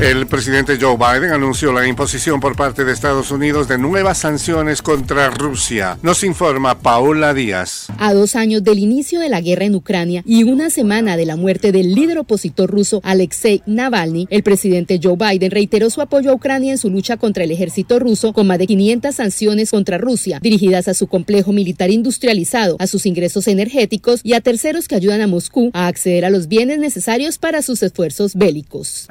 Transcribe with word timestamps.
El 0.00 0.26
presidente 0.26 0.78
Joe 0.80 0.96
Biden 0.96 1.30
anunció 1.30 1.72
la 1.72 1.86
imposición 1.86 2.40
por 2.40 2.56
parte 2.56 2.84
de 2.84 2.92
Estados 2.92 3.30
Unidos 3.30 3.68
de 3.68 3.78
nuevas 3.78 4.18
sanciones 4.18 4.82
contra 4.82 5.30
Rusia. 5.30 5.96
Nos 6.02 6.24
informa 6.24 6.78
Paula 6.78 7.34
Díaz. 7.34 7.86
A 7.98 8.12
dos 8.12 8.34
años 8.34 8.64
del 8.64 8.80
inicio 8.80 9.20
de 9.20 9.28
la 9.28 9.40
guerra 9.40 9.64
en 9.64 9.76
Ucrania 9.76 10.22
y 10.26 10.42
una 10.42 10.70
semana 10.70 11.16
de 11.16 11.26
la 11.26 11.36
muerte 11.36 11.70
del 11.70 11.94
líder 11.94 12.18
opositor 12.18 12.68
ruso 12.68 13.00
Alexei 13.04 13.62
Navalny, 13.66 14.26
el 14.30 14.42
presidente 14.42 14.98
Joe 15.00 15.16
Biden 15.16 15.52
reiteró 15.52 15.88
su 15.88 16.00
apoyo 16.00 16.30
a 16.30 16.34
Ucrania 16.34 16.72
en 16.72 16.78
su 16.78 16.90
lucha 16.90 17.16
contra 17.16 17.44
el 17.44 17.52
ejército 17.52 18.00
ruso 18.00 18.32
con 18.32 18.48
más 18.48 18.58
de 18.58 18.66
500 18.66 19.14
sanciones 19.14 19.70
contra 19.70 19.98
Rusia, 19.98 20.40
dirigidas 20.42 20.88
a 20.88 20.94
su 20.94 21.06
complejo 21.06 21.52
militar 21.52 21.90
industrializado, 21.90 22.76
a 22.80 22.88
sus 22.88 23.06
ingresos 23.06 23.46
energéticos 23.46 24.20
y 24.24 24.32
a 24.32 24.40
terceros 24.40 24.88
que 24.88 24.96
ayudan 24.96 25.20
a 25.20 25.26
Moscú 25.28 25.70
a 25.74 25.86
acceder 25.86 26.24
a 26.24 26.30
los 26.30 26.48
bienes 26.48 26.78
necesarios 26.78 27.38
para 27.38 27.62
sus 27.62 27.82
esfuerzos 27.82 28.34
bélicos. 28.34 29.06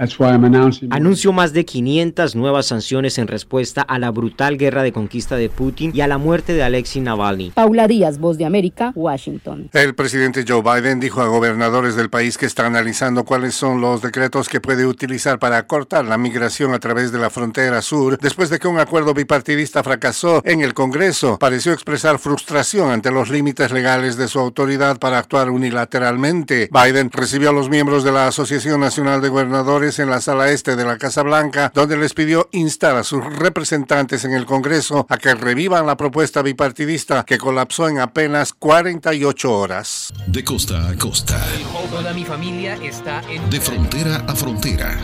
Anunció 0.90 1.32
más 1.32 1.54
de 1.54 1.66
500 1.66 2.36
nuevas 2.36 2.66
sanciones 2.68 3.18
en 3.18 3.28
respuesta 3.28 3.82
a 3.82 4.00
la 4.00 4.10
brutal 4.10 4.58
guerra 4.58 4.84
de 4.84 4.92
conquista 4.92 5.36
de 5.36 5.50
Putin 5.50 5.92
y 5.94 6.02
a 6.02 6.08
la 6.08 6.18
muerte 6.18 6.54
de 6.54 6.64
Alexei 6.64 7.02
Navalny. 7.02 7.52
Paula 7.52 7.88
Díaz, 7.88 8.18
Voz 8.18 8.38
de 8.38 8.46
América, 8.46 8.92
Washington. 8.96 9.70
El 9.74 9.94
presidente 9.94 10.44
Joe 10.48 10.62
Biden 10.62 11.00
dijo 11.00 11.22
a 11.22 11.28
gobernadores 11.28 11.96
del 11.96 12.10
país 12.10 12.38
que 12.38 12.46
está 12.46 12.66
analizando 12.66 13.26
cuáles 13.26 13.54
son 13.54 13.82
los 13.82 14.02
decretos 14.02 14.50
que 14.50 14.60
puede 14.60 14.86
utilizar 14.86 15.40
para 15.40 15.68
cortar 15.68 16.06
la 16.06 16.18
migración 16.18 16.74
a 16.74 16.80
través 16.80 17.12
de 17.12 17.20
la 17.20 17.30
frontera 17.30 17.82
sur 17.82 18.18
después 18.18 18.50
de 18.50 18.60
que 18.60 18.68
un 18.68 18.80
acuerdo 18.80 19.14
bipartidista 19.14 19.84
fracasó 19.84 20.42
en 20.46 20.62
el 20.62 20.74
Congreso. 20.74 21.38
Pareció 21.38 21.74
expresar 21.74 22.18
frustración 22.18 22.92
ante 22.92 23.12
los 23.12 23.30
límites 23.30 23.72
legales 23.72 24.18
de 24.18 24.28
su 24.28 24.40
autoridad 24.40 24.98
para 25.00 25.20
actuar 25.20 25.50
unilateralmente. 25.50 26.70
Biden 26.72 27.12
recibió 27.12 27.50
a 27.50 27.54
los 27.54 27.70
miembros 27.70 28.04
de 28.04 28.12
la 28.12 28.28
Asociación 28.28 28.80
Nacional 28.80 29.22
de 29.22 29.30
Gobernadores 29.30 30.00
en 30.00 30.10
la 30.10 30.22
sala 30.22 30.52
este 30.62 30.76
de 30.76 30.86
la 30.86 31.00
Casa 31.00 31.24
Blanca, 31.24 31.72
donde 31.74 31.98
les 31.98 32.14
pidió 32.14 32.48
instar 32.52 32.96
a 32.96 33.04
sus 33.04 33.26
representantes 33.26 34.26
en 34.26 34.34
el 34.34 34.46
Congreso 34.46 35.08
a 35.10 35.18
que 35.18 35.34
revivan 35.34 35.88
la 35.88 35.98
propuesta 35.98 36.44
bipartidista 36.44 37.24
que 37.24 37.40
colapsó 37.40 37.90
en 37.90 37.98
apenas 37.98 38.54
48 38.54 39.52
horas. 39.52 40.14
De 40.28 40.44
costa 40.44 40.88
a 40.88 40.96
costa. 40.96 41.44
Toda 41.90 42.14
mi 42.14 42.24
familia 42.26 42.76
está 42.76 43.24
en... 43.28 43.50
De 43.50 43.60
frontera 43.60 44.18
a 44.28 44.36
frontera. 44.36 45.04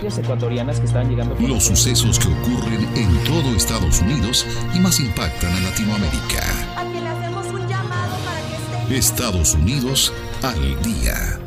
Los 1.40 1.64
sucesos 1.64 2.20
que 2.20 2.28
ocurren 2.28 2.88
en 2.96 3.24
todo 3.24 3.56
Estados 3.56 4.00
Unidos 4.02 4.46
y 4.76 4.80
más 4.80 5.00
impactan 5.00 5.52
a 5.54 5.60
Latinoamérica. 5.62 6.44
Estados 8.92 9.56
Unidos 9.56 10.14
al 10.44 10.80
día. 10.84 11.47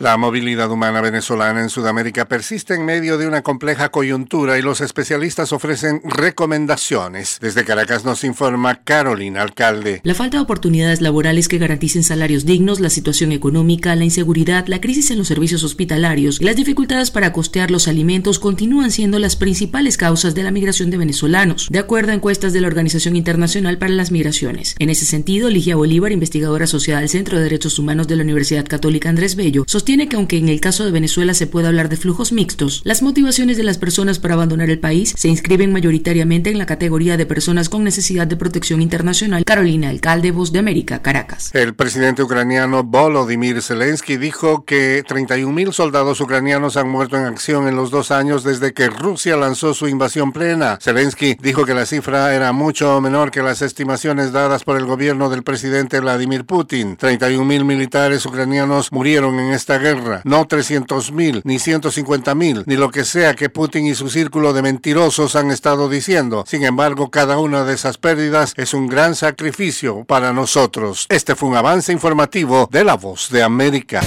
La 0.00 0.16
movilidad 0.16 0.70
humana 0.72 1.00
venezolana 1.00 1.62
en 1.62 1.70
Sudamérica 1.70 2.26
persiste 2.26 2.74
en 2.74 2.84
medio 2.84 3.16
de 3.16 3.28
una 3.28 3.42
compleja 3.42 3.90
coyuntura 3.90 4.58
y 4.58 4.62
los 4.62 4.80
especialistas 4.80 5.52
ofrecen 5.52 6.02
recomendaciones. 6.04 7.38
Desde 7.40 7.64
Caracas 7.64 8.04
nos 8.04 8.24
informa 8.24 8.82
Carolina 8.82 9.42
Alcalde. 9.42 10.00
La 10.02 10.14
falta 10.14 10.36
de 10.38 10.42
oportunidades 10.42 11.00
laborales 11.00 11.46
que 11.46 11.58
garanticen 11.58 12.02
salarios 12.02 12.44
dignos, 12.44 12.80
la 12.80 12.90
situación 12.90 13.30
económica, 13.30 13.94
la 13.94 14.04
inseguridad, 14.04 14.66
la 14.66 14.80
crisis 14.80 15.12
en 15.12 15.18
los 15.18 15.28
servicios 15.28 15.62
hospitalarios 15.62 16.40
y 16.40 16.44
las 16.44 16.56
dificultades 16.56 17.12
para 17.12 17.32
costear 17.32 17.70
los 17.70 17.86
alimentos 17.86 18.40
continúan 18.40 18.90
siendo 18.90 19.20
las 19.20 19.36
principales 19.36 19.96
causas 19.96 20.34
de 20.34 20.42
la 20.42 20.50
migración 20.50 20.90
de 20.90 20.96
venezolanos, 20.96 21.68
de 21.70 21.78
acuerdo 21.78 22.10
a 22.10 22.16
encuestas 22.16 22.52
de 22.52 22.60
la 22.60 22.66
Organización 22.66 23.14
Internacional 23.14 23.78
para 23.78 23.92
las 23.92 24.10
Migraciones. 24.10 24.74
En 24.80 24.90
ese 24.90 25.06
sentido, 25.06 25.50
Ligia 25.50 25.76
Bolívar, 25.76 26.10
investigadora 26.10 26.64
asociada 26.64 27.00
del 27.00 27.08
Centro 27.08 27.38
de 27.38 27.44
Derechos 27.44 27.78
Humanos 27.78 28.08
de 28.08 28.16
la 28.16 28.24
Universidad 28.24 28.66
Católica 28.66 29.08
Andrés 29.08 29.36
Bello, 29.36 29.64
sostiene 29.68 29.93
tiene 29.94 30.08
que 30.08 30.16
aunque 30.16 30.38
en 30.38 30.48
el 30.48 30.60
caso 30.60 30.84
de 30.84 30.90
Venezuela 30.90 31.34
se 31.34 31.46
pueda 31.46 31.68
hablar 31.68 31.88
de 31.88 31.96
flujos 31.96 32.32
mixtos, 32.32 32.82
las 32.82 33.00
motivaciones 33.00 33.56
de 33.56 33.62
las 33.62 33.78
personas 33.78 34.18
para 34.18 34.34
abandonar 34.34 34.68
el 34.68 34.80
país 34.80 35.14
se 35.16 35.28
inscriben 35.28 35.72
mayoritariamente 35.72 36.50
en 36.50 36.58
la 36.58 36.66
categoría 36.66 37.16
de 37.16 37.26
personas 37.26 37.68
con 37.68 37.84
necesidad 37.84 38.26
de 38.26 38.34
protección 38.34 38.82
internacional. 38.82 39.44
Carolina 39.44 39.90
Alcalde, 39.90 40.32
Voz 40.32 40.50
de 40.50 40.58
América, 40.58 41.00
Caracas. 41.00 41.54
El 41.54 41.76
presidente 41.76 42.24
ucraniano 42.24 42.82
Volodymyr 42.82 43.62
Zelensky 43.62 44.16
dijo 44.16 44.64
que 44.64 45.04
31.000 45.04 45.70
soldados 45.70 46.20
ucranianos 46.20 46.76
han 46.76 46.88
muerto 46.88 47.16
en 47.16 47.26
acción 47.26 47.68
en 47.68 47.76
los 47.76 47.92
dos 47.92 48.10
años 48.10 48.42
desde 48.42 48.72
que 48.74 48.88
Rusia 48.88 49.36
lanzó 49.36 49.74
su 49.74 49.86
invasión 49.86 50.32
plena. 50.32 50.76
Zelensky 50.82 51.36
dijo 51.40 51.64
que 51.64 51.74
la 51.74 51.86
cifra 51.86 52.34
era 52.34 52.50
mucho 52.50 53.00
menor 53.00 53.30
que 53.30 53.42
las 53.42 53.62
estimaciones 53.62 54.32
dadas 54.32 54.64
por 54.64 54.76
el 54.76 54.86
gobierno 54.86 55.30
del 55.30 55.44
presidente 55.44 56.00
Vladimir 56.00 56.46
Putin. 56.46 56.98
31.000 56.98 57.64
militares 57.64 58.26
ucranianos 58.26 58.90
murieron 58.90 59.38
en 59.38 59.52
esta 59.52 59.73
guerra, 59.78 60.20
no 60.24 60.46
300 60.46 61.12
mil, 61.12 61.40
ni 61.44 61.58
150 61.58 62.34
mil, 62.34 62.62
ni 62.66 62.76
lo 62.76 62.90
que 62.90 63.04
sea 63.04 63.34
que 63.34 63.50
Putin 63.50 63.86
y 63.86 63.94
su 63.94 64.08
círculo 64.08 64.52
de 64.52 64.62
mentirosos 64.62 65.36
han 65.36 65.50
estado 65.50 65.88
diciendo. 65.88 66.44
Sin 66.46 66.64
embargo, 66.64 67.10
cada 67.10 67.38
una 67.38 67.64
de 67.64 67.74
esas 67.74 67.98
pérdidas 67.98 68.54
es 68.56 68.74
un 68.74 68.86
gran 68.86 69.14
sacrificio 69.14 70.04
para 70.04 70.32
nosotros. 70.32 71.06
Este 71.08 71.34
fue 71.34 71.48
un 71.48 71.56
avance 71.56 71.92
informativo 71.92 72.68
de 72.70 72.84
La 72.84 72.94
Voz 72.94 73.30
de 73.30 73.42
América. 73.42 74.00